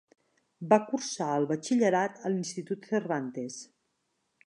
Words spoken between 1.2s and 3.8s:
el batxillerat a l'institut Cervantes.